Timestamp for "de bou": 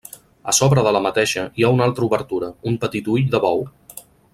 3.37-3.67